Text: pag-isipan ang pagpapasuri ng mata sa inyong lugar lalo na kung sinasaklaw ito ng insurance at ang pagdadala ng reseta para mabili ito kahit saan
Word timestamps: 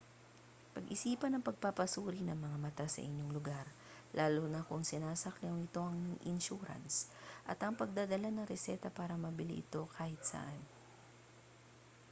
pag-isipan 0.75 1.33
ang 1.37 1.45
pagpapasuri 1.47 2.21
ng 2.25 2.33
mata 2.65 2.85
sa 2.91 2.99
inyong 3.07 3.29
lugar 3.37 3.67
lalo 4.17 4.43
na 4.49 4.61
kung 4.67 4.81
sinasaklaw 4.85 5.53
ito 5.67 5.83
ng 5.91 6.17
insurance 6.33 6.95
at 7.51 7.59
ang 7.61 7.73
pagdadala 7.81 8.29
ng 8.33 8.49
reseta 8.53 8.87
para 8.99 9.13
mabili 9.25 9.55
ito 9.63 9.81
kahit 9.95 10.17
saan 10.31 10.59